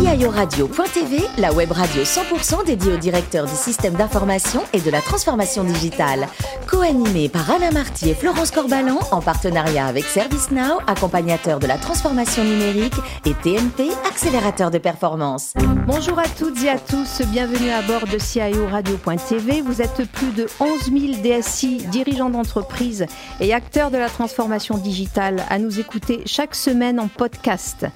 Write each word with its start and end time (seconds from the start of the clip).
CIORadio.tv, 0.00 1.20
la 1.36 1.52
web 1.52 1.72
radio 1.72 2.02
100% 2.02 2.64
dédiée 2.64 2.94
aux 2.94 2.96
directeurs 2.96 3.44
du 3.44 3.54
système 3.54 3.92
d'information 3.92 4.62
et 4.72 4.80
de 4.80 4.90
la 4.90 5.02
transformation 5.02 5.62
digitale. 5.62 6.26
Co-animée 6.66 7.28
par 7.28 7.50
Alain 7.50 7.70
Marty 7.70 8.08
et 8.08 8.14
Florence 8.14 8.50
Corbalan 8.50 8.98
en 9.10 9.20
partenariat 9.20 9.84
avec 9.84 10.04
ServiceNow, 10.04 10.78
accompagnateur 10.86 11.58
de 11.58 11.66
la 11.66 11.76
transformation 11.76 12.42
numérique, 12.42 12.94
et 13.26 13.34
TNP, 13.34 13.90
accélérateur 14.08 14.70
de 14.70 14.78
performance. 14.78 15.52
Bonjour 15.86 16.18
à 16.18 16.28
toutes 16.28 16.64
et 16.64 16.70
à 16.70 16.78
tous, 16.78 17.20
bienvenue 17.26 17.70
à 17.70 17.82
bord 17.82 18.06
de 18.10 18.16
CIORadio.tv. 18.16 19.60
Vous 19.60 19.82
êtes 19.82 20.10
plus 20.12 20.32
de 20.32 20.46
11 20.60 20.80
000 20.84 21.22
DSI, 21.22 21.84
dirigeants 21.88 22.30
d'entreprise 22.30 23.04
et 23.38 23.52
acteurs 23.52 23.90
de 23.90 23.98
la 23.98 24.08
transformation 24.08 24.78
digitale 24.78 25.44
à 25.50 25.58
nous 25.58 25.78
écouter 25.78 26.22
chaque 26.24 26.54
semaine 26.54 26.98
en 26.98 27.08
podcast. 27.08 27.86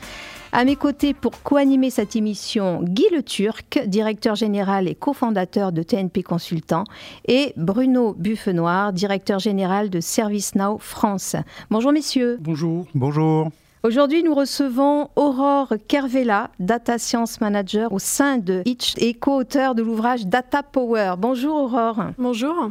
À 0.57 0.65
mes 0.65 0.77
côtés 0.77 1.15
pour 1.15 1.43
co-animer 1.43 1.91
cette 1.91 2.15
émission, 2.15 2.81
Guy 2.81 3.07
Le 3.11 3.25
Turc, 3.25 3.83
directeur 3.87 4.37
général 4.37 4.87
et 4.87 4.95
cofondateur 4.95 5.73
de 5.73 5.83
TNP 5.83 6.23
Consultant, 6.23 6.85
et 7.27 7.53
Bruno 7.57 8.15
Buffenoir, 8.17 8.93
directeur 8.93 9.41
général 9.41 9.91
de 9.91 9.99
ServiceNow 9.99 10.79
France. 10.79 11.35
Bonjour 11.71 11.91
messieurs. 11.91 12.39
Bonjour. 12.41 12.87
Bonjour. 12.95 13.49
Aujourd'hui, 13.83 14.23
nous 14.23 14.33
recevons 14.33 15.09
Aurore 15.17 15.75
Kervella, 15.89 16.51
Data 16.61 16.99
Science 16.99 17.41
Manager 17.41 17.93
au 17.93 17.99
sein 17.99 18.39
de 18.39 18.63
Itch 18.65 18.95
et 18.99 19.13
co-auteur 19.13 19.75
de 19.75 19.83
l'ouvrage 19.83 20.25
Data 20.25 20.63
Power. 20.63 21.15
Bonjour 21.19 21.65
Aurore. 21.65 22.13
Bonjour. 22.17 22.71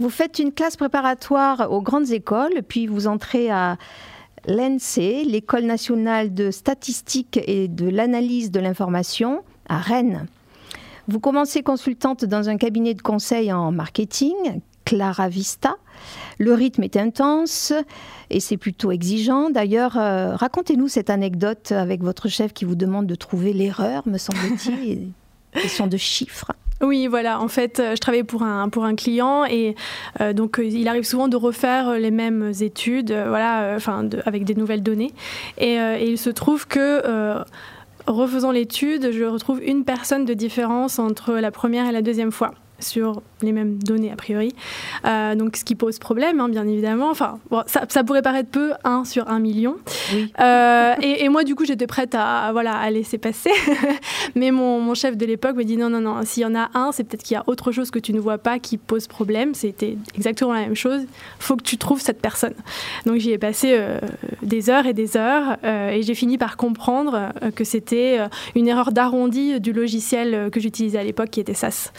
Vous 0.00 0.10
faites 0.10 0.40
une 0.40 0.50
classe 0.50 0.76
préparatoire 0.76 1.68
aux 1.70 1.80
grandes 1.80 2.10
écoles, 2.10 2.62
puis 2.66 2.88
vous 2.88 3.06
entrez 3.06 3.50
à 3.50 3.76
l'ENSE, 4.46 5.24
l'École 5.26 5.64
nationale 5.64 6.32
de 6.32 6.50
statistique 6.50 7.38
et 7.46 7.68
de 7.68 7.88
l'analyse 7.88 8.50
de 8.50 8.60
l'information, 8.60 9.42
à 9.68 9.78
Rennes. 9.78 10.26
Vous 11.08 11.20
commencez 11.20 11.62
consultante 11.62 12.24
dans 12.24 12.48
un 12.48 12.56
cabinet 12.56 12.94
de 12.94 13.02
conseil 13.02 13.52
en 13.52 13.70
marketing, 13.72 14.34
Clara 14.84 15.28
Vista. 15.28 15.76
Le 16.38 16.52
rythme 16.52 16.82
est 16.82 16.96
intense 16.96 17.72
et 18.30 18.40
c'est 18.40 18.56
plutôt 18.56 18.90
exigeant. 18.90 19.50
D'ailleurs, 19.50 19.96
euh, 19.96 20.34
racontez-nous 20.34 20.88
cette 20.88 21.10
anecdote 21.10 21.72
avec 21.72 22.02
votre 22.02 22.28
chef 22.28 22.52
qui 22.52 22.64
vous 22.64 22.74
demande 22.74 23.06
de 23.06 23.14
trouver 23.14 23.52
l'erreur, 23.52 24.06
me 24.06 24.18
semble-t-il. 24.18 25.12
Question 25.52 25.86
de 25.86 25.96
chiffres. 25.96 26.52
Oui, 26.82 27.06
voilà. 27.06 27.40
En 27.40 27.48
fait, 27.48 27.80
euh, 27.80 27.94
je 27.94 28.00
travaillais 28.00 28.24
pour 28.24 28.42
un, 28.42 28.68
pour 28.68 28.84
un 28.84 28.94
client 28.94 29.44
et 29.44 29.74
euh, 30.20 30.32
donc 30.32 30.58
euh, 30.58 30.64
il 30.64 30.88
arrive 30.88 31.04
souvent 31.04 31.28
de 31.28 31.36
refaire 31.36 31.92
les 31.94 32.10
mêmes 32.10 32.52
études, 32.60 33.12
voilà, 33.12 33.74
enfin, 33.76 34.08
avec 34.26 34.44
des 34.44 34.54
nouvelles 34.54 34.82
données. 34.82 35.12
Et, 35.58 35.76
il 35.76 36.18
se 36.18 36.30
trouve 36.30 36.66
que 36.66 37.02
refaisant 38.06 38.50
l'étude, 38.50 39.10
je 39.12 39.24
retrouve 39.24 39.62
une 39.62 39.84
personne 39.84 40.24
de 40.24 40.34
différence 40.34 40.98
entre 40.98 41.34
la 41.34 41.50
première 41.50 41.88
et 41.88 41.92
la 41.92 42.02
deuxième 42.02 42.32
fois 42.32 42.52
sur 42.78 43.22
les 43.42 43.52
mêmes 43.52 43.78
données 43.78 44.10
a 44.10 44.16
priori. 44.16 44.54
Euh, 45.04 45.34
donc 45.34 45.56
ce 45.56 45.64
qui 45.64 45.74
pose 45.74 45.98
problème, 45.98 46.40
hein, 46.40 46.48
bien 46.48 46.66
évidemment. 46.66 47.10
Enfin, 47.10 47.38
ça, 47.66 48.04
pourrait 48.04 48.22
paraître 48.22 48.50
peu, 48.50 48.72
1 48.84 49.04
sur 49.04 49.28
1 49.28 49.38
million. 49.40 49.76
Euh, 50.40 50.94
et, 51.02 51.28
moi, 51.28 51.44
du 51.44 51.54
coup, 51.54 51.64
j'étais 51.64 51.86
prête 51.86 52.14
à, 52.14 52.50
voilà, 52.52 52.74
à 52.74 52.90
laisser 52.90 53.18
passer. 53.18 53.50
Mais 54.34 54.50
mon, 54.50 54.94
chef 54.94 55.16
de 55.16 55.26
l'époque 55.26 55.56
me 55.56 55.64
dit 55.64 55.76
non, 55.76 55.90
non, 55.90 56.00
non, 56.00 56.22
s'il 56.24 56.42
y 56.42 56.46
en 56.46 56.54
a 56.54 56.70
un, 56.74 56.92
c'est 56.92 57.04
peut-être 57.04 57.22
qu'il 57.22 57.34
y 57.34 57.38
a 57.38 57.44
autre 57.46 57.72
chose 57.72 57.90
que 57.90 57.98
tu 57.98 58.14
ne 58.14 58.20
vois 58.20 58.38
pas 58.38 58.58
qui 58.58 58.78
pose 58.78 59.06
problème. 59.06 59.54
C'était 59.54 59.98
exactement 60.14 60.54
la 60.54 60.60
même 60.60 60.76
chose. 60.76 61.02
faut 61.38 61.56
que 61.56 61.62
tu 61.62 61.76
trouves 61.76 62.00
cette 62.00 62.22
personne. 62.22 62.54
Donc 63.04 63.16
j'y 63.16 63.32
ai 63.32 63.38
passé 63.38 63.76
euh, 63.78 63.98
des 64.42 64.70
heures 64.70 64.86
et 64.86 64.94
des 64.94 65.16
heures 65.16 65.58
et 65.64 66.02
j'ai 66.02 66.14
fini 66.14 66.38
par 66.38 66.56
comprendre 66.56 67.32
que 67.54 67.64
c'était 67.64 68.18
une 68.54 68.68
erreur 68.68 68.92
d'arrondi 68.92 69.60
du 69.60 69.72
logiciel 69.72 70.50
que 70.50 70.60
j'utilisais 70.60 70.98
à 70.98 71.04
l'époque 71.04 71.30
qui 71.30 71.40
était 71.40 71.54
SAS. 71.54 71.92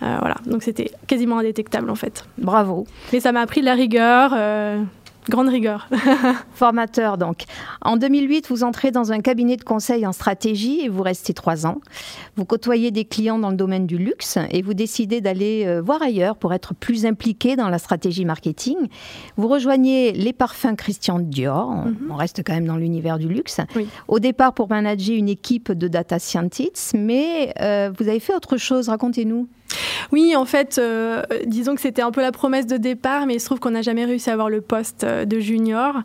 voilà, 0.00 0.36
donc 0.46 0.62
c'était 0.62 0.77
quasiment 1.06 1.38
indétectable 1.38 1.90
en 1.90 1.94
fait. 1.94 2.24
Bravo. 2.38 2.86
Mais 3.12 3.20
ça 3.20 3.32
m'a 3.32 3.40
appris 3.40 3.60
de 3.60 3.66
la 3.66 3.74
rigueur. 3.74 4.32
Euh, 4.34 4.82
grande 5.28 5.48
rigueur. 5.48 5.88
Formateur 6.52 7.18
donc. 7.18 7.44
En 7.82 7.96
2008, 7.96 8.48
vous 8.48 8.64
entrez 8.64 8.90
dans 8.90 9.12
un 9.12 9.20
cabinet 9.20 9.56
de 9.56 9.64
conseil 9.64 10.06
en 10.06 10.12
stratégie 10.12 10.80
et 10.80 10.88
vous 10.88 11.02
restez 11.02 11.34
trois 11.34 11.66
ans. 11.66 11.80
Vous 12.36 12.44
côtoyez 12.44 12.90
des 12.90 13.04
clients 13.04 13.38
dans 13.38 13.50
le 13.50 13.56
domaine 13.56 13.86
du 13.86 13.98
luxe 13.98 14.38
et 14.50 14.62
vous 14.62 14.74
décidez 14.74 15.20
d'aller 15.20 15.64
euh, 15.66 15.80
voir 15.80 16.02
ailleurs 16.02 16.36
pour 16.36 16.54
être 16.54 16.74
plus 16.74 17.06
impliqué 17.06 17.56
dans 17.56 17.68
la 17.68 17.78
stratégie 17.78 18.24
marketing. 18.24 18.76
Vous 19.36 19.48
rejoignez 19.48 20.12
les 20.12 20.32
parfums 20.32 20.76
Christian 20.76 21.18
Dior, 21.18 21.68
on, 21.68 21.88
mhm. 21.90 22.12
reste 22.12 22.42
quand 22.44 22.54
même 22.54 22.66
dans 22.66 22.76
l'univers 22.76 23.18
du 23.18 23.28
luxe. 23.28 23.60
Au 24.08 24.18
départ 24.18 24.54
pour 24.54 24.68
manager 24.68 25.16
une 25.16 25.28
équipe 25.28 25.72
de 25.72 25.88
data 25.88 26.18
scientists, 26.18 26.94
mais 26.96 27.52
euh, 27.60 27.90
vous 27.96 28.08
avez 28.08 28.20
fait 28.20 28.34
autre 28.34 28.56
chose, 28.56 28.88
racontez-nous. 28.88 29.48
Oui, 30.12 30.34
en 30.36 30.44
fait, 30.44 30.78
euh, 30.78 31.22
disons 31.44 31.74
que 31.74 31.80
c'était 31.80 32.02
un 32.02 32.10
peu 32.10 32.22
la 32.22 32.32
promesse 32.32 32.66
de 32.66 32.76
départ, 32.76 33.26
mais 33.26 33.34
il 33.34 33.40
se 33.40 33.46
trouve 33.46 33.58
qu'on 33.58 33.70
n'a 33.70 33.82
jamais 33.82 34.04
réussi 34.04 34.30
à 34.30 34.32
avoir 34.32 34.48
le 34.48 34.60
poste 34.60 35.04
euh, 35.04 35.24
de 35.24 35.38
junior. 35.38 35.96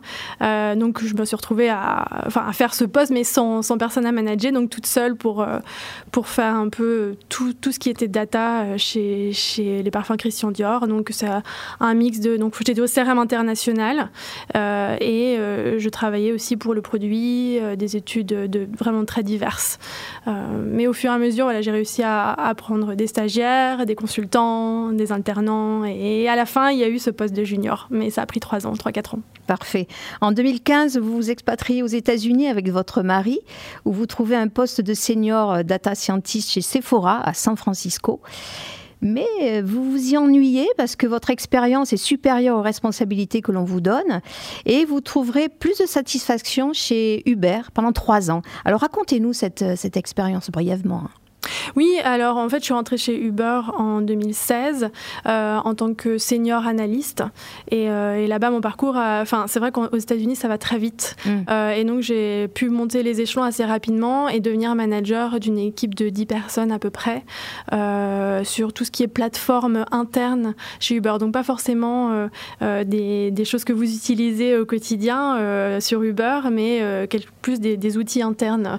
Euh, 0.42 0.74
donc, 0.74 1.02
je 1.02 1.14
me 1.14 1.24
suis 1.24 1.36
retrouvée 1.36 1.70
à, 1.70 2.04
faire 2.52 2.74
ce 2.74 2.84
poste, 2.84 3.10
mais 3.10 3.24
sans, 3.24 3.62
personne 3.78 4.06
à 4.06 4.12
manager, 4.12 4.52
donc 4.52 4.70
toute 4.70 4.86
seule 4.86 5.16
pour, 5.16 5.46
faire 6.24 6.54
un 6.54 6.68
peu 6.68 7.16
tout, 7.28 7.54
ce 7.70 7.78
qui 7.78 7.90
était 7.90 8.08
data 8.08 8.76
chez, 8.76 9.32
les 9.58 9.90
parfums 9.90 10.16
Christian 10.18 10.50
Dior. 10.50 10.86
Donc, 10.86 11.08
c'est 11.12 11.28
un 11.80 11.94
mix 11.94 12.20
de. 12.20 12.36
Donc, 12.36 12.56
j'étais 12.64 12.80
au 12.80 12.86
CRM 12.86 13.18
international 13.18 14.10
et 14.54 15.36
je 15.78 15.88
travaillais 15.88 16.32
aussi 16.32 16.56
pour 16.56 16.74
le 16.74 16.82
produit, 16.82 17.58
des 17.76 17.96
études 17.96 18.26
de, 18.26 18.68
vraiment 18.78 19.04
très 19.04 19.22
diverses. 19.22 19.78
mais 20.26 20.86
au 20.86 20.92
fur 20.92 21.10
et 21.10 21.14
à 21.14 21.18
mesure, 21.18 21.50
j'ai 21.60 21.70
réussi 21.70 22.02
à, 22.02 22.32
à 22.32 22.54
prendre 22.54 22.94
des 22.94 23.06
stagiaires, 23.06 23.53
des 23.86 23.94
consultants, 23.94 24.90
des 24.90 25.12
alternants. 25.12 25.84
Et 25.84 26.28
à 26.28 26.36
la 26.36 26.46
fin, 26.46 26.70
il 26.70 26.78
y 26.78 26.84
a 26.84 26.88
eu 26.88 26.98
ce 26.98 27.10
poste 27.10 27.34
de 27.34 27.44
junior. 27.44 27.88
Mais 27.90 28.10
ça 28.10 28.22
a 28.22 28.26
pris 28.26 28.40
trois 28.40 28.66
ans, 28.66 28.72
trois, 28.72 28.92
quatre 28.92 29.14
ans. 29.14 29.20
Parfait. 29.46 29.88
En 30.20 30.32
2015, 30.32 30.98
vous 30.98 31.14
vous 31.14 31.30
expatriez 31.30 31.82
aux 31.82 31.88
États-Unis 31.88 32.48
avec 32.48 32.70
votre 32.70 33.02
mari, 33.02 33.40
où 33.84 33.92
vous 33.92 34.06
trouvez 34.06 34.36
un 34.36 34.48
poste 34.48 34.80
de 34.80 34.94
senior 34.94 35.64
data 35.64 35.94
scientist 35.94 36.50
chez 36.50 36.60
Sephora 36.60 37.20
à 37.26 37.34
San 37.34 37.56
Francisco. 37.56 38.20
Mais 39.04 39.26
euh, 39.42 39.62
vous 39.64 39.90
vous 39.90 40.12
y 40.12 40.16
ennuyez 40.16 40.66
parce 40.78 40.96
que 40.96 41.06
votre 41.06 41.28
expérience 41.28 41.92
est 41.92 41.98
supérieure 41.98 42.56
aux 42.56 42.62
responsabilités 42.62 43.42
que 43.42 43.52
l'on 43.52 43.64
vous 43.64 43.82
donne 43.82 44.22
et 44.64 44.86
vous 44.86 45.02
trouverez 45.02 45.50
plus 45.50 45.78
de 45.78 45.86
satisfaction 45.86 46.72
chez 46.72 47.22
Uber 47.28 47.60
pendant 47.74 47.92
trois 47.92 48.30
ans. 48.30 48.40
Alors 48.64 48.80
racontez-nous 48.80 49.34
cette, 49.34 49.76
cette 49.76 49.98
expérience 49.98 50.50
brièvement. 50.50 51.10
Oui, 51.76 51.98
alors 52.04 52.36
en 52.36 52.48
fait, 52.48 52.58
je 52.58 52.64
suis 52.64 52.74
rentrée 52.74 52.96
chez 52.96 53.18
Uber 53.18 53.60
en 53.76 54.00
2016 54.00 54.90
euh, 55.26 55.56
en 55.56 55.74
tant 55.74 55.94
que 55.94 56.18
senior 56.18 56.66
analyste. 56.66 57.22
Et, 57.70 57.88
euh, 57.88 58.26
là-bas, 58.26 58.50
mon 58.50 58.60
parcours, 58.60 58.96
enfin, 58.96 59.44
c'est 59.48 59.58
vrai 59.58 59.72
qu'aux 59.72 59.96
États-Unis, 59.96 60.36
ça 60.36 60.48
va 60.48 60.58
très 60.58 60.78
vite. 60.78 61.16
Mm. 61.24 61.30
Euh, 61.50 61.70
et 61.72 61.84
donc, 61.84 62.00
j'ai 62.00 62.48
pu 62.48 62.68
monter 62.68 63.02
les 63.02 63.20
échelons 63.20 63.42
assez 63.42 63.64
rapidement 63.64 64.28
et 64.28 64.40
devenir 64.40 64.74
manager 64.74 65.40
d'une 65.40 65.58
équipe 65.58 65.94
de 65.94 66.08
10 66.08 66.26
personnes 66.26 66.72
à 66.72 66.78
peu 66.78 66.90
près 66.90 67.24
sur 68.44 68.72
tout 68.72 68.84
ce 68.84 68.90
qui 68.90 69.02
est 69.02 69.08
plateforme 69.08 69.84
interne 69.90 70.54
chez 70.80 70.96
Uber. 70.96 71.14
Donc, 71.18 71.32
pas 71.32 71.42
forcément 71.42 72.28
des, 72.60 73.44
choses 73.44 73.64
que 73.64 73.72
vous 73.72 73.94
utilisez 73.94 74.56
au 74.56 74.64
quotidien 74.64 75.80
sur 75.80 76.02
Uber, 76.02 76.40
mais 76.50 77.06
plus 77.42 77.60
des, 77.60 77.76
des 77.76 77.98
outils 77.98 78.22
internes 78.22 78.78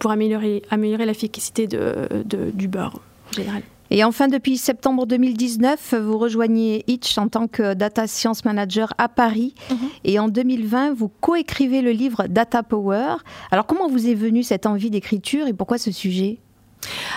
pour 0.00 0.10
améliorer, 0.10 0.62
améliorer 0.70 1.06
l'efficacité 1.06 1.66
de 1.66 2.05
du 2.24 2.68
beurre 2.68 3.00
en 3.30 3.32
général. 3.32 3.62
Et 3.90 4.02
enfin, 4.02 4.28
depuis 4.28 4.56
septembre 4.56 5.06
2019, 5.06 5.94
vous 6.02 6.18
rejoignez 6.18 6.84
Itch 6.88 7.16
en 7.18 7.28
tant 7.28 7.46
que 7.46 7.74
Data 7.74 8.06
Science 8.06 8.44
Manager 8.44 8.92
à 8.98 9.08
Paris. 9.08 9.54
Mhm. 9.70 9.76
Et 10.04 10.18
en 10.18 10.28
2020, 10.28 10.92
vous 10.92 11.08
coécrivez 11.08 11.82
le 11.82 11.92
livre 11.92 12.26
Data 12.28 12.62
Power. 12.62 13.16
Alors, 13.52 13.66
comment 13.66 13.88
vous 13.88 14.08
est 14.08 14.14
venue 14.14 14.42
cette 14.42 14.66
envie 14.66 14.90
d'écriture 14.90 15.46
et 15.46 15.52
pourquoi 15.52 15.78
ce 15.78 15.92
sujet? 15.92 16.40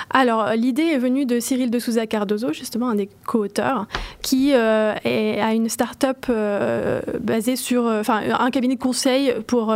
Alors, 0.10 0.54
l'idée 0.54 0.84
est 0.84 0.98
venue 0.98 1.26
de 1.26 1.40
Cyril 1.40 1.70
de 1.70 1.80
Souza 1.80 2.08
Cardozo, 2.08 2.54
justement 2.54 2.90
un 2.90 2.96
des 2.96 3.10
co-auteurs, 3.26 3.88
qui 4.22 4.54
euh, 4.54 4.94
a 4.94 5.54
une 5.54 5.70
start-up 5.70 6.26
euh, 6.30 7.02
basée 7.20 7.56
sur, 7.56 7.86
euh, 7.86 8.00
enfin, 8.02 8.22
un 8.38 8.50
cabinet 8.50 8.76
de 8.76 8.82
conseil 8.82 9.34
pour, 9.48 9.76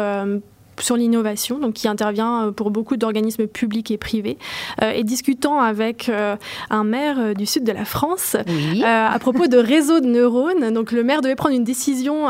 sur 0.79 0.97
l'innovation, 0.97 1.59
donc 1.59 1.73
qui 1.73 1.87
intervient 1.87 2.47
euh, 2.47 2.51
pour 2.51 2.71
beaucoup 2.71 2.97
d'organismes 2.97 3.47
publics 3.47 3.91
et 3.91 3.97
privés, 3.97 4.37
euh, 4.81 4.91
et 4.91 5.03
discutant 5.03 5.59
avec 5.59 6.09
euh, 6.09 6.35
un 6.69 6.83
maire 6.83 7.35
du 7.35 7.45
sud 7.45 7.63
de 7.63 7.71
la 7.71 7.85
France 7.85 8.35
à 8.83 9.17
propos 9.19 9.47
de 9.47 9.57
réseaux 9.57 9.99
de 9.99 10.07
neurones. 10.07 10.73
Donc 10.73 10.91
le 10.91 11.03
maire 11.03 11.21
devait 11.21 11.35
prendre 11.35 11.55
une 11.55 11.63
décision 11.63 12.27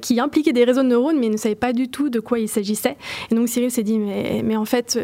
qui 0.00 0.20
impliquait 0.20 0.52
des 0.52 0.64
réseaux 0.64 0.82
de 0.82 0.88
neurones, 0.88 1.18
mais 1.18 1.26
il 1.26 1.32
ne 1.32 1.36
savait 1.36 1.54
pas 1.54 1.72
du 1.72 1.88
tout 1.88 2.08
de 2.08 2.20
quoi 2.20 2.38
il 2.38 2.48
s'agissait. 2.48 2.96
Et 3.30 3.34
donc 3.34 3.48
Cyril 3.48 3.70
s'est 3.70 3.82
dit, 3.82 3.98
mais, 3.98 4.42
mais 4.44 4.56
en 4.56 4.64
fait, 4.64 4.98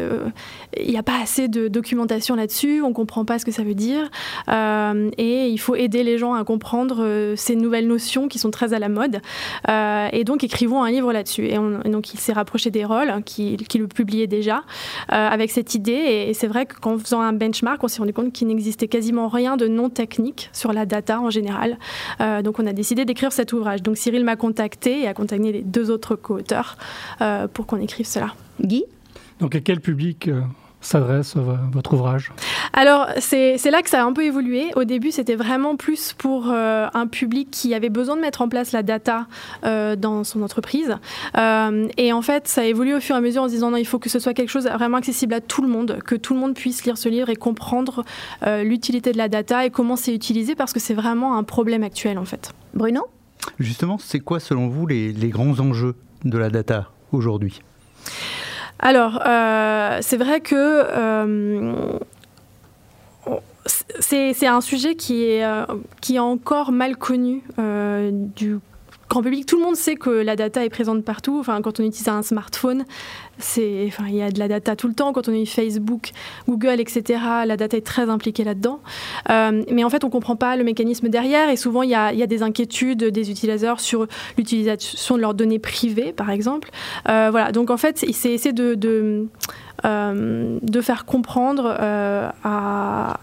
il 0.79 0.89
n'y 0.89 0.97
a 0.97 1.03
pas 1.03 1.19
assez 1.21 1.47
de 1.47 1.67
documentation 1.67 2.35
là-dessus, 2.35 2.81
on 2.81 2.89
ne 2.89 2.93
comprend 2.93 3.25
pas 3.25 3.39
ce 3.39 3.45
que 3.45 3.51
ça 3.51 3.63
veut 3.63 3.75
dire, 3.75 4.09
et 4.47 5.47
il 5.47 5.57
faut 5.57 5.75
aider 5.75 6.03
les 6.03 6.17
gens 6.17 6.33
à 6.33 6.43
comprendre 6.43 7.33
ces 7.35 7.55
nouvelles 7.55 7.87
notions 7.87 8.27
qui 8.27 8.39
sont 8.39 8.51
très 8.51 8.73
à 8.73 8.79
la 8.79 8.89
mode. 8.89 9.21
et 9.67 10.23
donc 10.23 10.43
écrivons 10.43 10.83
un 10.83 10.91
livre 10.91 11.13
là-dessus. 11.13 11.45
Et, 11.45 11.57
et 11.85 11.89
donc 11.89 12.13
il 12.13 12.19
s'est 12.19 12.33
rapproché 12.33 12.71
des 12.71 12.78
Federal 12.79 13.23
qui, 13.23 13.57
qui, 13.57 13.77
le 13.77 13.87
publiait 13.87 14.27
déjà 14.27 14.63
avec 15.09 15.51
cette 15.51 15.75
idée. 15.75 15.91
Et, 16.29 16.33
c'est 16.33 16.47
vrai 16.47 16.65
qu'en 16.65 16.97
faisant 16.97 17.21
un 17.21 17.33
benchmark, 17.33 17.83
on 17.83 17.87
s'est 17.87 17.99
rendu 17.99 18.13
compte 18.13 18.31
qu'il 18.31 18.47
n'existait 18.47 18.87
quasiment 18.87 19.27
rien 19.27 19.57
de 19.57 19.67
non 19.67 19.89
technique 19.89 20.49
sur 20.53 20.73
la 20.73 20.85
data 20.85 21.19
en 21.19 21.29
général. 21.29 21.77
donc 22.43 22.59
on 22.59 22.65
a 22.65 22.73
décidé 22.73 23.05
d'écrire 23.05 23.31
cet 23.31 23.53
ouvrage. 23.53 23.81
Donc 23.81 23.97
Cyril 23.97 24.23
m'a 24.23 24.35
contacté 24.35 25.01
et 25.01 25.07
a 25.07 25.13
contacté 25.13 25.51
les 25.51 25.61
deux 25.61 25.91
autres 25.91 26.15
co-auteurs 26.15 26.77
pour 27.53 27.65
qu'on 27.65 27.79
écrive 27.81 28.05
cela. 28.05 28.33
Guy? 28.61 28.83
Donc 29.39 29.55
à 29.55 29.59
quel 29.59 29.81
public 29.81 30.29
s'adresse 30.81 31.35
votre 31.71 31.93
ouvrage 31.93 32.31
Alors, 32.73 33.07
c'est 33.19 33.57
là 33.69 33.81
que 33.81 33.89
ça 33.89 34.01
a 34.01 34.05
un 34.05 34.13
peu 34.13 34.23
évolué. 34.23 34.71
Au 34.75 34.83
début, 34.83 35.11
c'était 35.11 35.35
vraiment 35.35 35.75
plus 35.75 36.13
pour 36.13 36.49
euh, 36.49 36.87
un 36.93 37.07
public 37.07 37.49
qui 37.51 37.73
avait 37.73 37.89
besoin 37.89 38.15
de 38.15 38.21
mettre 38.21 38.41
en 38.41 38.49
place 38.49 38.71
la 38.71 38.83
data 38.83 39.27
euh, 39.65 39.95
dans 39.95 40.23
son 40.23 40.41
entreprise. 40.41 40.95
Euh, 41.37 41.87
et 41.97 42.13
en 42.13 42.21
fait, 42.21 42.47
ça 42.47 42.61
a 42.61 42.63
évolué 42.65 42.93
au 42.93 42.99
fur 42.99 43.15
et 43.15 43.17
à 43.17 43.21
mesure 43.21 43.43
en 43.43 43.47
se 43.47 43.53
disant 43.53 43.71
non, 43.71 43.77
il 43.77 43.85
faut 43.85 43.99
que 43.99 44.09
ce 44.09 44.19
soit 44.19 44.33
quelque 44.33 44.49
chose 44.49 44.67
vraiment 44.67 44.97
accessible 44.97 45.33
à 45.33 45.41
tout 45.41 45.61
le 45.61 45.67
monde, 45.67 45.99
que 46.05 46.15
tout 46.15 46.33
le 46.33 46.39
monde 46.39 46.53
puisse 46.53 46.85
lire 46.85 46.97
ce 46.97 47.09
livre 47.09 47.29
et 47.29 47.35
comprendre 47.35 48.03
l'utilité 48.45 49.11
de 49.11 49.17
la 49.17 49.29
data 49.29 49.65
et 49.65 49.69
comment 49.69 49.95
c'est 49.95 50.13
utilisé 50.13 50.55
parce 50.55 50.73
que 50.73 50.79
c'est 50.79 50.93
vraiment 50.93 51.37
un 51.37 51.43
problème 51.43 51.83
actuel 51.83 52.17
en 52.17 52.25
fait. 52.25 52.53
Bruno? 52.73 53.07
Justement, 53.59 53.97
c'est 53.97 54.19
quoi 54.19 54.39
selon 54.39 54.67
vous 54.67 54.87
les, 54.87 55.11
les 55.11 55.29
grands 55.29 55.59
enjeux 55.59 55.95
de 56.23 56.37
la 56.37 56.49
data 56.49 56.89
aujourd'hui? 57.11 57.61
Alors, 58.79 59.21
euh, 59.25 59.99
c'est 60.01 60.15
vrai 60.15 60.39
que 60.39 60.55
euh, 60.55 61.99
c'est 63.99 64.47
un 64.47 64.61
sujet 64.61 64.95
qui 64.95 65.25
est, 65.25 65.43
euh, 65.43 65.65
qui 65.99 66.15
est 66.15 66.19
encore 66.19 66.71
mal 66.71 66.95
connu 66.95 67.43
du 67.57 68.57
grand 69.09 69.23
public. 69.23 69.45
Tout 69.45 69.57
le 69.57 69.63
monde 69.63 69.75
sait 69.75 69.95
que 69.95 70.09
la 70.09 70.35
data 70.35 70.63
est 70.63 70.69
présente 70.69 71.03
partout. 71.03 71.37
Enfin, 71.39 71.61
quand 71.61 71.79
on 71.79 71.83
utilise 71.83 72.07
un 72.07 72.21
smartphone, 72.21 72.85
c'est, 73.39 73.85
enfin, 73.87 74.05
il 74.07 74.15
y 74.15 74.21
a 74.21 74.29
de 74.29 74.39
la 74.39 74.47
data 74.47 74.75
tout 74.75 74.87
le 74.87 74.93
temps. 74.93 75.11
Quand 75.11 75.27
on 75.27 75.31
utilise 75.31 75.49
Facebook, 75.49 76.11
Google, 76.47 76.79
etc., 76.79 77.19
la 77.45 77.57
data 77.57 77.75
est 77.75 77.85
très 77.85 78.09
impliquée 78.09 78.43
là-dedans. 78.43 78.79
Euh, 79.29 79.63
mais 79.71 79.83
en 79.83 79.89
fait, 79.89 80.03
on 80.03 80.07
ne 80.07 80.11
comprend 80.11 80.35
pas 80.35 80.55
le 80.55 80.63
mécanisme 80.63 81.09
derrière. 81.09 81.49
Et 81.49 81.57
souvent, 81.57 81.81
il 81.81 81.89
y 81.89 81.95
a, 81.95 82.27
des 82.27 82.43
inquiétudes 82.43 83.03
des 83.03 83.31
utilisateurs 83.31 83.79
sur 83.79 84.07
l'utilisation 84.37 85.15
de 85.15 85.21
leurs 85.21 85.33
données 85.33 85.59
privées, 85.59 86.13
par 86.13 86.29
exemple. 86.29 86.69
Euh, 87.09 87.29
voilà. 87.31 87.51
Donc, 87.51 87.71
en 87.71 87.77
fait, 87.77 87.97
c'est 87.97 88.07
essayer 88.07 88.53
de, 88.53 88.75
de, 88.75 89.27
euh, 89.85 90.59
de 90.61 90.81
faire 90.81 91.05
comprendre 91.05 91.75
à, 91.79 92.33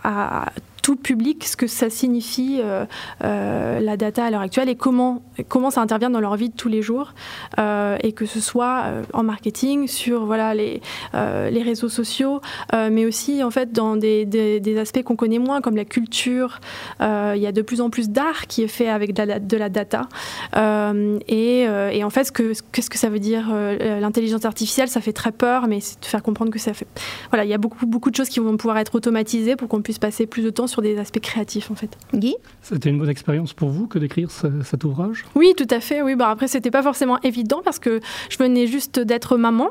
à 0.02 0.46
tout 0.86 0.94
public 0.94 1.42
ce 1.44 1.56
que 1.56 1.66
ça 1.66 1.90
signifie 1.90 2.60
euh, 2.60 2.84
euh, 3.24 3.80
la 3.80 3.96
data 3.96 4.24
à 4.24 4.30
l'heure 4.30 4.42
actuelle 4.42 4.68
et 4.68 4.76
comment, 4.76 5.20
comment 5.48 5.72
ça 5.72 5.80
intervient 5.80 6.10
dans 6.10 6.20
leur 6.20 6.36
vie 6.36 6.48
de 6.48 6.54
tous 6.54 6.68
les 6.68 6.80
jours. 6.80 7.12
Euh, 7.58 7.96
et 8.04 8.12
que 8.12 8.24
ce 8.24 8.38
soit 8.38 8.84
en 9.12 9.24
marketing, 9.24 9.88
sur 9.88 10.26
voilà, 10.26 10.54
les, 10.54 10.80
les 11.12 11.62
réseaux 11.64 11.88
sociaux, 11.88 12.40
mais 12.72 13.04
aussi 13.04 13.42
en 13.42 13.50
fait 13.50 13.72
dans 13.72 13.96
des, 13.96 14.24
des, 14.26 14.78
aspects 14.78 15.02
qu'on 15.02 15.16
connaît 15.16 15.40
moins, 15.40 15.60
comme 15.60 15.74
la 15.74 15.84
culture. 15.84 16.60
il 17.00 17.40
y 17.40 17.46
a 17.46 17.52
de 17.52 17.62
plus 17.62 17.80
en 17.80 17.90
plus 17.90 18.10
d'art 18.10 18.46
qui 18.46 18.62
est 18.62 18.68
fait 18.68 18.88
avec 18.88 19.12
de 19.12 19.56
la, 19.56 19.68
data. 19.68 20.08
Et, 21.26 21.62
et, 21.62 22.04
en 22.04 22.10
fait, 22.10 22.30
qu'est-ce 22.30 22.90
que 22.90 22.98
ça 22.98 23.08
veut 23.08 23.18
dire 23.18 23.52
L'intelligence 23.80 24.44
artificielle, 24.44 24.88
ça 24.88 25.00
fait 25.00 25.12
très 25.12 25.32
peur, 25.32 25.66
mais 25.66 25.80
c'est 25.80 26.00
de 26.00 26.06
faire 26.06 26.22
comprendre 26.22 26.52
que 26.52 26.60
ça 26.60 26.74
fait. 26.74 26.86
Voilà, 27.30 27.44
il 27.44 27.50
y 27.50 27.54
a 27.54 27.58
beaucoup, 27.58 27.86
beaucoup 27.86 28.10
de 28.10 28.16
choses 28.16 28.28
qui 28.28 28.38
vont 28.38 28.56
pouvoir 28.56 28.78
être 28.78 28.94
automatisées 28.94 29.56
pour 29.56 29.68
qu'on 29.68 29.82
puisse 29.82 29.98
passer 29.98 30.26
plus 30.26 30.42
de 30.42 30.50
temps 30.50 30.68
sur 30.68 30.75
des 30.82 30.98
aspects 30.98 31.20
créatifs 31.20 31.70
en 31.70 31.74
fait. 31.74 31.96
Guy? 32.14 32.36
C'était 32.62 32.90
une 32.90 32.98
bonne 32.98 33.08
expérience 33.08 33.52
pour 33.52 33.68
vous 33.68 33.86
que 33.86 33.98
d'écrire 33.98 34.30
cet 34.30 34.84
ouvrage? 34.84 35.24
Oui, 35.34 35.54
tout 35.56 35.66
à 35.70 35.80
fait. 35.80 36.02
Oui, 36.02 36.14
bah 36.14 36.30
après 36.30 36.48
c'était 36.48 36.70
pas 36.70 36.82
forcément 36.82 37.18
évident 37.22 37.62
parce 37.64 37.78
que 37.78 38.00
je 38.28 38.38
venais 38.38 38.66
juste 38.66 38.98
d'être 39.00 39.36
maman, 39.36 39.68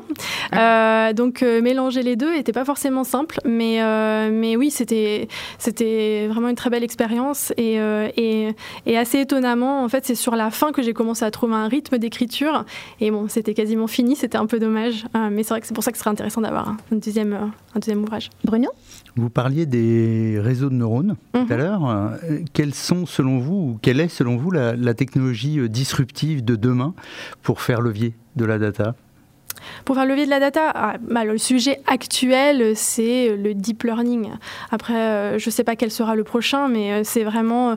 ah. 0.52 1.08
euh, 1.08 1.12
donc 1.12 1.42
euh, 1.42 1.60
mélanger 1.62 2.02
les 2.02 2.16
deux 2.16 2.32
n'était 2.32 2.52
pas 2.52 2.64
forcément 2.64 3.04
simple, 3.04 3.38
mais 3.44 3.82
euh, 3.82 4.30
mais 4.32 4.56
oui 4.56 4.70
c'était 4.70 5.28
c'était 5.58 6.26
vraiment 6.28 6.48
une 6.48 6.56
très 6.56 6.70
belle 6.70 6.84
expérience 6.84 7.52
et, 7.56 7.74
et, 8.16 8.50
et 8.86 8.98
assez 8.98 9.20
étonnamment 9.20 9.84
en 9.84 9.88
fait 9.88 10.04
c'est 10.06 10.14
sur 10.14 10.36
la 10.36 10.50
fin 10.50 10.72
que 10.72 10.82
j'ai 10.82 10.92
commencé 10.92 11.24
à 11.24 11.30
trouver 11.30 11.54
un 11.54 11.68
rythme 11.68 11.98
d'écriture 11.98 12.64
et 13.00 13.10
bon 13.10 13.28
c'était 13.28 13.54
quasiment 13.54 13.86
fini, 13.86 14.16
c'était 14.16 14.38
un 14.38 14.46
peu 14.46 14.58
dommage, 14.58 15.06
mais 15.30 15.42
c'est 15.42 15.50
vrai 15.50 15.60
que 15.60 15.66
c'est 15.66 15.74
pour 15.74 15.84
ça 15.84 15.92
que 15.92 15.98
ce 15.98 16.02
serait 16.04 16.10
intéressant 16.10 16.40
d'avoir 16.40 16.68
un 16.68 16.76
deuxième 16.90 17.32
un 17.34 17.78
deuxième 17.78 18.02
ouvrage. 18.02 18.30
Bruno? 18.44 18.68
Vous 19.16 19.30
parliez 19.30 19.66
des 19.66 20.38
réseaux 20.38 20.68
de 20.68 20.74
neurones 20.74 21.16
tout 21.32 21.40
à 21.40 21.42
mhm. 21.42 21.56
l'heure. 21.56 21.88
Euh, 21.88 22.38
quelles 22.52 22.74
sont, 22.74 23.06
selon 23.06 23.38
vous, 23.38 23.54
ou 23.54 23.78
quelle 23.80 24.00
est, 24.00 24.08
selon 24.08 24.36
vous, 24.36 24.50
la, 24.50 24.94
technologie 24.94 25.58
euh, 25.58 25.68
disruptive 25.68 26.44
de 26.44 26.56
demain 26.56 26.94
pour 27.42 27.60
faire 27.60 27.80
levier 27.80 28.14
de 28.36 28.44
la 28.44 28.58
data? 28.58 28.94
Pour 29.84 29.96
faire 29.96 30.06
levier 30.06 30.26
de 30.26 30.30
la 30.30 30.40
data, 30.40 30.70
ah, 30.74 30.96
bah, 31.00 31.24
le 31.24 31.38
sujet 31.38 31.80
actuel, 31.86 32.76
c'est 32.76 33.36
le 33.36 33.54
deep 33.54 33.82
learning. 33.82 34.30
Après, 34.70 34.94
euh, 34.94 35.38
je 35.38 35.48
ne 35.48 35.50
sais 35.50 35.64
pas 35.64 35.76
quel 35.76 35.90
sera 35.90 36.14
le 36.14 36.24
prochain, 36.24 36.68
mais 36.68 37.02
c'est 37.04 37.24
vraiment 37.24 37.76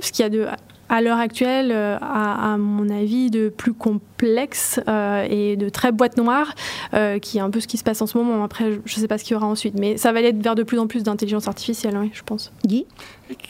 ce 0.00 0.12
qu'il 0.12 0.22
y 0.22 0.26
a 0.26 0.30
de 0.30 0.46
à 0.88 1.00
l'heure 1.00 1.18
actuelle, 1.18 1.72
à, 1.72 2.56
mon 2.58 2.88
avis, 2.90 3.30
de 3.30 3.48
plus 3.48 3.72
complexe 3.72 4.78
et 5.30 5.56
de 5.56 5.68
très 5.68 5.92
boîte 5.92 6.16
noire, 6.16 6.54
qui 7.20 7.38
est 7.38 7.40
un 7.40 7.50
peu 7.50 7.60
ce 7.60 7.66
qui 7.66 7.78
se 7.78 7.84
passe 7.84 8.02
en 8.02 8.06
ce 8.06 8.18
moment. 8.18 8.44
Après, 8.44 8.72
je 8.84 8.96
ne 8.96 9.00
sais 9.00 9.08
pas 9.08 9.18
ce 9.18 9.24
qu'il 9.24 9.34
y 9.34 9.36
aura 9.36 9.46
ensuite, 9.46 9.74
mais 9.78 9.96
ça 9.96 10.12
va 10.12 10.18
aller 10.18 10.32
vers 10.32 10.54
de 10.54 10.62
plus 10.62 10.78
en 10.78 10.86
plus 10.86 11.02
d'intelligence 11.02 11.48
artificielle, 11.48 11.96
oui, 11.96 12.10
je 12.12 12.22
pense. 12.22 12.52
Guy? 12.66 12.86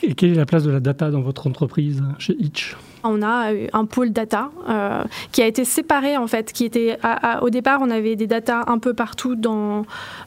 Et 0.03 0.15
quelle 0.15 0.31
est 0.31 0.35
la 0.35 0.47
place 0.47 0.63
de 0.63 0.71
la 0.71 0.81
data 0.81 1.11
dans 1.11 1.23
votre 1.23 1.47
entreprise 1.47 2.03
chez 2.19 2.37
Itch? 2.39 2.77
On 3.05 3.23
a 3.23 3.53
euh, 3.53 3.67
un 3.73 3.85
pôle 3.85 4.11
data 4.11 4.51
euh, 4.69 5.03
qui 5.33 5.43
a 5.43 5.47
été 5.47 5.65
séparé 5.65 6.17
en 6.17 6.27
fait, 6.27 6.53
qui 6.53 6.65
était 6.65 6.99
au 7.41 7.51
départ 7.51 7.81
on 7.83 7.91
avait 7.91 8.17
des 8.17 8.27
data 8.27 8.65
un 8.67 8.79
peu 8.79 8.95
partout 8.95 9.35
dans 9.37 9.85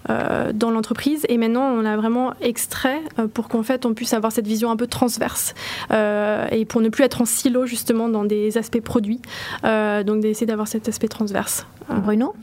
euh, 0.09 0.51
dans 0.53 0.71
l'entreprise 0.71 1.25
et 1.29 1.37
maintenant 1.37 1.63
on 1.63 1.85
a 1.85 1.95
vraiment 1.97 2.33
extrait 2.41 3.01
pour 3.33 3.47
qu'en 3.47 3.63
fait 3.63 3.85
on 3.85 3.93
puisse 3.93 4.13
avoir 4.13 4.31
cette 4.31 4.47
vision 4.47 4.71
un 4.71 4.75
peu 4.75 4.87
transverse 4.87 5.53
et 5.91 6.65
pour 6.65 6.81
ne 6.81 6.89
plus 6.89 7.03
être 7.03 7.21
en 7.21 7.25
silo 7.25 7.65
justement 7.65 8.09
dans 8.09 8.25
des 8.25 8.57
aspects 8.57 8.81
produits, 8.81 9.21
donc 9.63 10.21
d'essayer 10.21 10.47
d'avoir 10.47 10.67
cet 10.67 10.87
aspect 10.87 11.07
transverse. 11.07 11.65
Bruno? 11.89 12.33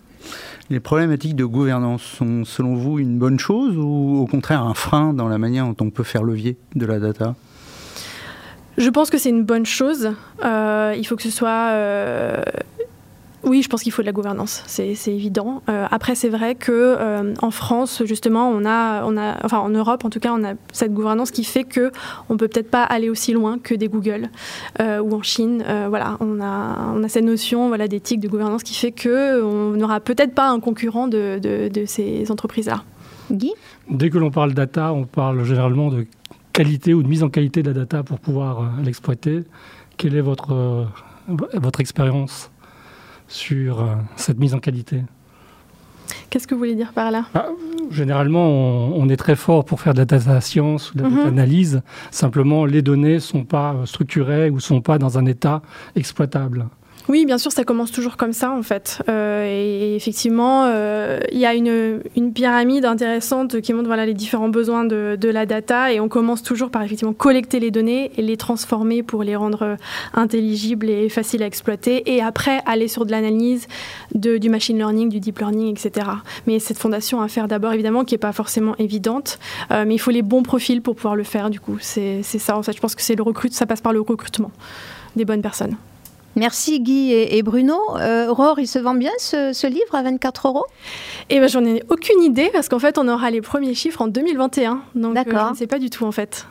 Les 0.71 0.81
problématiques 0.81 1.37
de 1.37 1.45
gouvernance 1.45 2.03
sont 2.03 2.45
selon 2.45 2.75
vous 2.75 2.99
une 2.99 3.19
bonne 3.19 3.39
chose 3.39 3.77
ou 3.77 4.21
au 4.23 4.27
contraire 4.27 4.63
un 4.63 4.75
frein 4.75 5.13
dans 5.13 5.29
la 5.29 5.39
manière 5.39 5.67
dont 5.67 5.77
on 5.87 5.91
peut 5.91 6.05
faire 6.05 6.23
levier 6.23 6.57
de 6.75 6.87
la 6.87 6.99
data? 6.99 7.35
Je 8.79 8.91
pense 8.91 9.11
que 9.11 9.19
c'est 9.19 9.31
une 9.31 9.45
bonne 9.45 9.67
chose. 9.67 10.13
Euh, 10.45 10.95
il 10.97 11.07
faut 11.07 11.17
que 11.17 11.23
ce 11.23 11.31
soit. 11.31 11.71
Euh, 11.71 12.43
oui, 13.45 13.61
je 13.61 13.69
pense 13.69 13.83
qu'il 13.83 13.91
faut 13.91 14.03
de 14.03 14.07
la 14.07 14.13
gouvernance, 14.13 14.63
c'est 14.69 14.95
évident. 15.09 15.65
Euh, 15.69 15.85
après, 15.91 16.15
c'est 16.15 16.29
vrai 16.29 16.55
que 16.55 17.35
en 17.43 17.51
France, 17.51 18.03
justement, 18.05 18.49
on 18.49 18.65
a, 18.65 19.05
on 19.05 19.17
a, 19.17 19.45
enfin 19.45 19.59
en 19.59 19.69
Europe, 19.71 20.05
en 20.05 20.11
tout 20.11 20.21
cas, 20.21 20.33
on 20.33 20.45
a 20.45 20.53
cette 20.73 20.95
gouvernance 20.95 21.33
qui 21.33 21.43
fait 21.43 21.65
que 21.65 21.91
on 22.29 22.37
peut 22.37 22.47
peut-être 22.47 22.71
pas 22.71 22.85
aller 22.85 23.11
aussi 23.11 23.33
loin 23.33 23.59
que 23.59 23.75
des 23.75 23.89
Google 23.89 24.29
ou 24.79 25.13
en 25.13 25.23
Chine. 25.23 25.65
voilà, 25.89 26.19
on 26.21 26.41
a, 26.41 26.93
on 26.95 27.03
a 27.03 27.09
cette 27.09 27.25
notion, 27.25 27.67
voilà, 27.67 27.89
d'éthique 27.89 28.21
de 28.21 28.29
gouvernance 28.29 28.63
qui 28.63 28.75
fait 28.75 28.93
que 28.93 29.43
on 29.43 29.71
n'aura 29.77 29.99
peut-être 29.99 30.35
pas 30.37 30.49
un 30.49 30.61
concurrent 30.61 31.09
de, 31.09 31.41
de, 31.43 31.67
de 31.67 31.85
ces 31.85 32.31
entreprises-là. 32.31 32.85
Guy? 33.33 33.55
Dès 33.91 34.11
que 34.11 34.19
l'on 34.19 34.31
parle 34.31 34.55
data, 34.55 34.93
on 34.93 35.05
parle 35.05 35.43
généralement 35.43 35.89
de 35.91 36.07
qualité 36.53 36.95
ou 36.95 37.03
de 37.03 37.09
mise 37.09 37.23
en 37.23 37.31
qualité 37.31 37.63
de 37.63 37.69
la 37.69 37.75
data 37.75 38.03
pour 38.03 38.21
pouvoir 38.21 38.61
euh, 38.61 38.83
l'exploiter. 38.85 39.45
Quelle 39.97 40.17
est 40.17 40.21
votre, 40.21 40.53
euh, 40.53 40.85
votre 41.55 41.81
expérience 41.81 42.51
sur 43.29 43.81
euh, 43.81 43.95
cette 44.17 44.39
mise 44.39 44.55
en 44.55 44.59
qualité? 44.59 45.03
Qu'est-ce 46.31 46.47
que 46.47 46.55
vous 46.55 46.61
voulez 46.61 46.75
dire 46.75 46.93
par 46.93 47.11
là? 47.11 47.25
Ah, 47.35 47.47
Généralement, 47.91 48.49
on, 48.49 49.09
est 49.09 49.17
très 49.17 49.37
fort 49.37 49.65
pour 49.65 49.81
faire 49.81 49.93
de 49.93 49.99
la 49.99 50.05
data 50.05 50.41
science 50.41 50.93
ou 50.93 50.99
de 50.99 51.03
la 51.03 51.11
data 51.11 51.23
mhm. 51.23 51.29
analyse. 51.29 51.83
Simplement, 52.11 52.65
les 52.65 52.81
données 52.81 53.15
ne 53.15 53.19
sont 53.19 53.45
pas 53.45 53.77
structurées 53.85 54.49
ou 54.49 54.57
ne 54.57 54.61
sont 54.61 54.81
pas 54.81 54.99
dans 54.99 55.19
un 55.19 55.27
état 55.27 55.63
exploitable. 55.95 56.67
Oui, 57.09 57.27
bien 57.27 57.37
sûr, 57.37 57.51
ça 57.51 57.65
commence 57.65 57.91
toujours 57.91 58.17
comme 58.17 58.33
ça, 58.33 58.53
en 58.53 58.63
fait. 58.63 59.03
Euh, 59.09 59.45
et, 59.49 59.97
effectivement, 59.97 60.67
euh, 60.67 61.19
il 61.33 61.39
y 61.39 61.47
a 61.47 61.55
une, 61.55 62.01
pyramide 62.33 62.85
intéressante 62.85 63.61
qui 63.61 63.73
montre 63.73 63.93
les 63.93 64.15
différents 64.15 64.49
besoins 64.49 64.85
de, 64.85 65.29
la 65.29 65.47
data. 65.47 65.93
Et 65.93 66.01
on 66.01 66.09
commence 66.09 66.43
toujours 66.43 66.71
par 66.71 66.83
effectivement 66.83 67.13
collecter 67.13 67.59
les 67.59 67.71
données 67.71 68.13
et 68.17 68.23
les 68.23 68.37
transformer 68.37 69.03
pour 69.03 69.25
les 69.25 69.35
rendre 69.35 69.77
intelligibles 70.15 70.89
et 70.89 71.09
faciles 71.09 71.43
à 71.43 71.47
exploiter. 71.47 72.15
Et 72.15 72.23
après, 72.23 72.61
aller 72.67 72.89
sur 72.89 73.05
de 73.05 73.11
l'analyse, 73.11 73.67
du 74.15 74.49
machine 74.49 74.77
learning, 74.77 75.09
du 75.09 75.21
deep 75.21 75.39
learning, 75.39 75.71
etc. 75.71 76.07
Mais 76.47 76.61
cette 76.61 76.79
fondation 76.79 77.21
à 77.21 77.29
faire 77.29 77.49
d'abord, 77.49 77.73
évidemment, 77.73 78.05
qui 78.05 78.15
n'est 78.15 78.19
pas 78.19 78.33
forcément 78.33 78.77
évidente. 78.79 79.39
Euh, 79.71 79.85
mais 79.87 79.95
il 79.95 79.99
faut 79.99 80.13
les 80.13 80.23
bons 80.23 80.43
profils 80.43 80.81
pour 80.81 80.95
pouvoir 80.95 81.17
le 81.17 81.25
faire, 81.25 81.51
du 81.51 81.59
coup. 81.59 81.79
C'est 81.81 82.23
ça, 82.23 82.57
en 82.57 82.63
fait. 82.63 82.73
Je 82.73 82.81
pense 82.81 82.95
que 82.95 83.03
c'est 83.03 83.17
le 83.17 83.23
recrute, 83.23 83.53
ça 83.53 83.67
passe 83.67 83.81
par 83.81 83.93
le 83.93 84.01
recrutement 84.01 84.53
des 85.17 85.25
bonnes 85.25 85.43
personnes. 85.43 85.77
Merci 86.37 86.81
Guy 86.81 87.13
et, 87.13 87.43
Bruno. 87.43 87.77
Euh, 87.97 88.29
Aurore, 88.29 88.59
il 88.59 88.67
se 88.67 88.79
vend 88.79 88.95
bien 88.95 89.11
ce, 89.19 89.67
livre 89.67 89.95
à 89.95 90.03
24 90.03 90.49
euros? 90.49 90.65
Eh 91.29 91.41
ben, 91.41 91.49
j'en 91.49 91.65
ai 91.65 91.83
aucune 91.89 92.23
idée 92.23 92.51
parce 92.53 92.69
qu'en 92.69 92.79
fait, 92.79 92.99
on 92.99 93.07
aura 93.09 93.31
les 93.31 93.41
premiers 93.41 93.75
chiffres 93.75 94.01
en 94.03 94.09
2021. 94.09 94.83
Donc, 94.95 95.17
euh, 95.17 95.23
je 95.27 95.51
ne 95.51 95.57
sais 95.57 95.67
pas 95.67 95.79
du 95.79 95.91
tout 95.91 96.05
en 96.05 96.13
fait. 96.13 96.47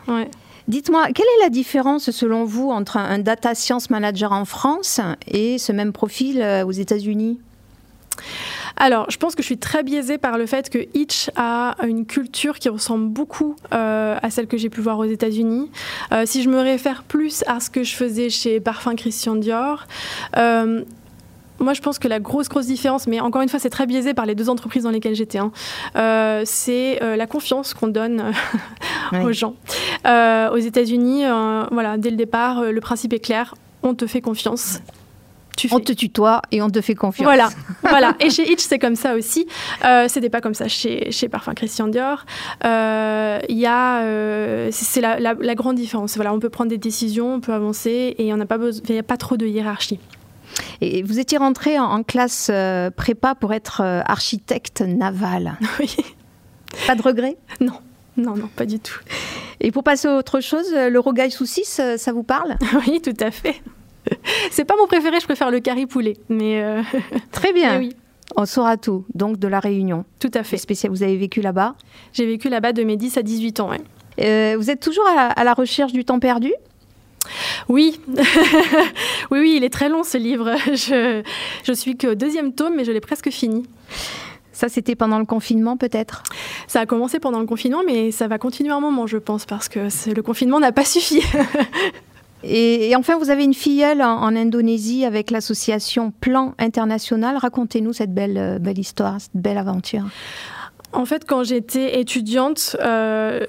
Dites-moi, 0.68 1.08
quelle 1.14 1.26
est 1.26 1.44
la 1.44 1.50
différence 1.50 2.12
selon 2.12 2.46
vous 2.46 2.70
entre 2.70 2.98
un 2.98 3.20
data 3.20 3.56
science 3.56 3.90
manager 3.90 4.32
en 4.32 4.46
France 4.46 5.02
et 5.28 5.58
ce 5.58 5.72
même 5.72 5.92
profil 5.92 6.42
euh, 6.42 6.64
aux 6.64 6.72
États-Unis? 6.72 7.40
Alors, 8.78 9.10
je 9.10 9.18
pense 9.18 9.36
que 9.36 9.42
je 9.42 9.46
suis 9.46 9.58
très 9.58 9.84
biaisée 9.84 10.18
par 10.18 10.38
le 10.38 10.46
fait 10.46 10.70
que 10.70 10.80
Itch 10.94 11.30
a 11.36 11.76
une 11.84 12.06
culture 12.06 12.58
qui 12.60 12.70
ressemble 12.70 13.10
beaucoup 13.10 13.56
euh, 13.74 14.18
à 14.22 14.30
celle 14.30 14.48
que 14.48 14.58
j'ai 14.58 14.70
pu 14.70 14.82
voir 14.82 14.98
aux 15.00 15.06
États-Unis. 15.06 15.70
Euh, 16.12 16.24
si 16.26 16.42
je 16.42 16.50
me 16.50 16.60
réfère 16.60 17.04
plus 17.04 17.44
à 17.48 17.60
ce 17.60 17.70
que 17.70 17.84
je 17.84 17.96
faisais 17.96 18.30
chez 18.30 18.60
Parfum 18.60 18.96
Christian 18.96 19.36
Dior, 19.36 19.86
euh, 20.38 20.84
moi, 21.60 21.74
je 21.74 21.82
pense 21.82 22.00
que 22.00 22.08
la 22.08 22.20
grosse, 22.20 22.50
grosse 22.50 22.66
différence, 22.66 23.06
mais 23.06 23.20
encore 23.20 23.44
une 23.44 23.50
fois, 23.50 23.60
c'est 23.60 23.70
très 23.70 23.86
biaisé 23.86 24.16
par 24.16 24.26
les 24.26 24.34
deux 24.34 24.50
entreprises 24.50 24.82
dans 24.82 24.90
lesquelles 24.90 25.14
j'étais, 25.14 25.38
hein, 25.38 25.52
c'est 26.44 27.00
la 27.00 27.28
confiance 27.28 27.76
qu'on 27.76 27.88
donne 27.88 28.34
aux 29.14 29.32
gens. 29.32 29.54
aux 30.04 30.58
États-Unis, 30.58 31.26
voilà, 31.72 31.98
dès 32.00 32.10
le 32.10 32.16
départ, 32.16 32.64
le 32.64 32.82
principe 32.82 33.14
est 33.14 33.20
clair 33.20 33.54
on 33.84 33.96
te 33.96 34.08
fait 34.08 34.22
confiance 34.22 34.80
on 35.72 35.80
te 35.80 35.92
tutoie 35.92 36.42
et 36.52 36.62
on 36.62 36.70
te 36.70 36.82
fait 36.82 36.96
confiance. 36.96 37.26
Voilà, 37.26 37.50
voilà. 37.84 38.16
Et 38.20 38.30
chez 38.30 38.52
Itch, 38.52 38.62
c'est 38.62 38.80
comme 38.80 38.96
ça 38.96 39.16
aussi. 39.16 39.48
Euh, 39.86 40.08
C'était 40.08 40.30
pas 40.30 40.42
comme 40.42 40.54
ça 40.54 40.68
chez, 40.68 41.12
chez 41.12 41.30
Parfum 41.30 41.54
Christian 41.54 41.88
Dior. 41.88 42.26
Euh, 42.66 43.40
il 43.50 43.58
y 43.58 43.66
a, 43.66 44.02
euh, 44.02 44.70
c'est 44.72 45.02
la, 45.02 45.56
grande 45.56 45.76
différence. 45.76 46.16
Voilà, 46.16 46.34
on 46.34 46.40
peut 46.40 46.50
prendre 46.50 46.70
des 46.70 46.78
décisions, 46.78 47.36
on 47.36 47.40
peut 47.40 47.54
avancer 47.54 48.16
et 48.18 48.34
on 48.34 48.38
n'a 48.38 48.46
pas 48.46 48.58
il 48.58 48.94
n'y 48.94 49.00
a 49.00 49.04
pas 49.04 49.18
trop 49.18 49.38
de 49.38 49.46
hiérarchie. 49.46 50.00
Et 50.82 51.02
vous 51.04 51.20
étiez 51.20 51.38
rentré 51.38 51.80
en, 51.80 52.04
classe 52.04 52.50
euh, 52.52 52.90
prépa 52.90 53.36
pour 53.36 53.54
être 53.54 53.82
architecte 53.82 54.82
naval. 54.82 55.58
Oui. 55.80 55.96
Pas 56.88 56.96
de 56.96 57.02
regret 57.02 57.38
Non. 57.60 57.74
Non, 58.18 58.36
non, 58.36 58.48
pas 58.56 58.66
du 58.66 58.80
tout. 58.80 59.00
Et 59.62 59.72
pour 59.72 59.84
passer 59.84 60.08
à 60.08 60.16
autre 60.16 60.42
chose, 60.42 60.68
le 60.74 61.00
rogaille 61.00 61.32
saucisse, 61.32 61.82
ça 61.98 62.14
vous 62.14 62.24
parle? 62.24 62.58
Oui, 62.88 63.02
tout 63.02 63.16
à 63.20 63.32
fait. 63.32 63.62
C'est 64.52 64.66
pas 64.66 64.76
mon 64.78 64.88
préféré, 64.88 65.20
je 65.20 65.26
préfère 65.26 65.52
le 65.52 65.60
curry 65.60 65.86
poulet. 65.86 66.18
Mais 66.30 66.62
euh, 66.62 66.82
Très 67.32 67.54
bien. 67.54 67.80
oui. 67.80 67.96
On 68.36 68.46
saura 68.46 68.78
tout, 68.78 69.06
donc 69.14 69.40
de 69.40 69.48
la 69.48 69.60
Réunion. 69.60 70.06
Tout 70.20 70.32
à 70.34 70.44
fait. 70.44 70.58
Spécial, 70.58 70.92
vous 70.92 71.04
avez 71.04 71.18
vécu 71.18 71.42
là-bas? 71.42 71.76
J'ai 72.14 72.26
vécu 72.26 72.48
là-bas 72.48 72.72
de 72.72 72.84
mes 72.84 72.96
10 72.96 73.18
à 73.18 73.24
18 73.24 73.60
ans, 73.60 73.72
euh, 74.20 74.56
vous 74.58 74.70
êtes 74.70 74.82
toujours 74.82 75.08
à 75.08 75.44
la, 75.44 75.54
recherche 75.54 75.94
du 75.94 76.06
temps 76.06 76.20
perdu? 76.20 76.54
Oui. 77.70 78.00
oui, 79.32 79.40
oui, 79.40 79.54
il 79.58 79.64
est 79.64 79.70
très 79.70 79.90
long 79.90 80.04
ce 80.04 80.18
livre. 80.18 80.54
Je, 80.68 81.24
je 81.64 81.74
suis 81.74 81.98
qu'au 81.98 82.14
deuxième 82.14 82.54
tome, 82.54 82.76
mais 82.76 82.84
je 82.84 82.92
l'ai 82.92 83.00
presque 83.00 83.30
fini. 83.30 83.64
Ça, 84.54 84.70
c'était 84.70 84.96
pendant 84.96 85.18
le 85.18 85.26
confinement, 85.26 85.76
peut-être? 85.76 86.24
Ça 86.68 86.82
a 86.82 86.86
commencé 86.86 87.20
pendant 87.20 87.40
le 87.40 87.48
confinement, 87.48 87.82
mais 87.86 88.12
ça 88.12 88.28
va 88.28 88.38
continuer 88.38 88.72
un 88.72 88.80
moment, 88.80 89.08
je 89.08 89.18
pense, 89.18 89.46
parce 89.46 89.70
que 89.70 89.88
le 90.14 90.22
confinement 90.22 90.60
n'a 90.60 90.72
pas 90.72 90.86
suffi. 90.86 91.24
Et, 92.44 92.96
enfin, 92.96 93.18
vous 93.18 93.30
avez 93.30 93.44
une 93.44 93.54
filleule 93.54 94.02
en, 94.02 94.36
Indonésie 94.36 95.06
avec 95.06 95.32
l'association 95.32 96.12
Plan 96.22 96.54
International. 96.58 97.38
Racontez-nous 97.38 97.94
cette 97.94 98.14
belle, 98.14 98.38
euh, 98.38 98.60
belle 98.60 98.80
histoire, 98.80 99.20
cette 99.20 99.36
belle 99.36 99.58
aventure. 99.58 100.04
En 100.94 101.06
fait, 101.06 101.26
quand 101.26 101.44
j'étais 101.44 102.00
étudiante, 102.00 102.76
euh, 102.82 103.46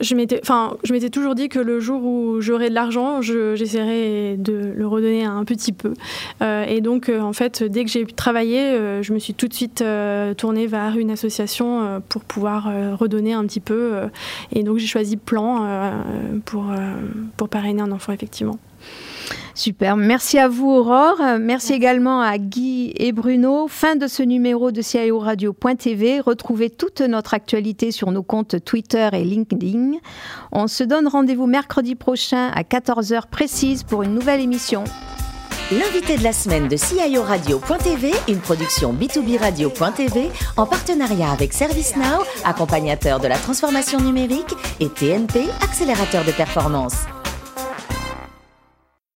je 0.00 0.14
m'étais, 0.14 1.10
toujours 1.10 1.34
dit 1.34 1.48
que 1.48 1.58
le 1.58 1.80
jour 1.80 2.04
où 2.04 2.40
j'aurais 2.40 2.68
de 2.68 2.74
l'argent, 2.74 3.22
j'essaierais 3.22 4.36
de 4.36 4.72
le 4.76 4.86
redonner 4.86 5.24
un 5.24 5.44
petit 5.44 5.72
peu. 5.72 5.94
Euh, 6.42 6.64
et 6.64 6.80
donc, 6.80 7.08
euh, 7.08 7.20
en 7.20 7.32
fait, 7.32 7.62
dès 7.62 7.84
que 7.84 7.90
j'ai 7.90 8.04
travaillé, 8.06 8.60
euh, 8.60 9.02
je 9.02 9.12
me 9.12 9.18
suis 9.18 9.34
tout 9.34 9.48
de 9.48 9.54
suite 9.54 9.84
tournée 10.36 10.66
vers 10.66 10.96
une 10.98 11.10
association 11.10 12.02
pour 12.08 12.24
pouvoir 12.24 12.70
redonner 12.98 13.32
un 13.32 13.44
petit 13.46 13.60
peu. 13.60 13.94
et 14.52 14.62
donc, 14.62 14.78
j'ai 14.78 14.86
choisi 14.86 15.16
Plan 15.16 15.92
pour, 16.44 16.64
pour 17.36 17.48
parrainer 17.48 17.82
un 17.82 17.92
enfant, 17.92 18.12
effectivement. 18.12 18.58
Super. 19.54 19.96
Merci 19.96 20.38
à 20.38 20.48
vous, 20.48 20.68
Aurore. 20.68 21.20
Merci, 21.38 21.74
également 21.74 22.20
à 22.20 22.38
Guy 22.38 22.92
et 22.96 23.12
Bruno. 23.12 23.68
Fin 23.68 23.94
de 23.94 24.08
ce 24.08 24.22
numéro 24.22 24.72
de 24.72 24.82
CIO 24.82 25.20
Radio.tv. 25.20 26.20
Retrouvez 26.20 26.70
toute 26.70 27.00
notre 27.00 27.34
actualité 27.34 27.92
sur 27.92 28.10
nos 28.10 28.24
comptes 28.24 28.64
Twitter 28.64 29.08
et 29.12 29.22
LinkedIn. 29.22 29.92
On 30.50 30.66
se 30.66 30.82
donne 30.82 31.06
rendez-vous 31.06 31.46
mercredi 31.46 31.94
prochain 31.94 32.50
à 32.54 32.62
14h 32.62 33.28
précise 33.30 33.84
pour 33.84 34.02
une 34.02 34.14
nouvelle 34.14 34.40
émission. 34.40 34.82
L'invité 35.70 36.18
de 36.18 36.24
la 36.24 36.32
semaine 36.32 36.68
de 36.68 36.76
CIO 36.76 37.22
Radio.tv, 37.22 38.12
une 38.28 38.38
production 38.38 38.92
B2B 38.92 39.38
Radio.tv 39.38 40.30
en 40.58 40.66
partenariat 40.66 41.30
avec 41.30 41.54
ServiceNow, 41.54 42.22
accompagnateur 42.44 43.18
de 43.18 43.28
la 43.28 43.36
transformation 43.38 43.98
numérique, 43.98 44.54
et 44.80 44.88
TNP, 44.90 45.44
accélérateur 45.62 46.24
de 46.24 46.32
performance. 46.32 47.06